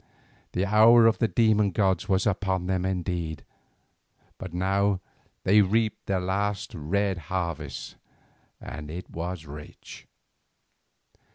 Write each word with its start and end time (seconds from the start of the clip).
The 0.53 0.65
hour 0.65 1.05
of 1.05 1.19
the 1.19 1.27
demon 1.27 1.69
gods 1.69 2.09
was 2.09 2.25
upon 2.25 2.65
them 2.65 2.85
indeed, 2.87 3.45
but 4.39 4.51
now 4.51 4.99
they 5.43 5.61
reaped 5.61 6.07
their 6.07 6.19
last 6.19 6.73
red 6.73 7.19
harvest, 7.29 7.97
and 8.59 8.89
it 8.89 9.11
was 9.11 9.45
rich. 9.45 10.07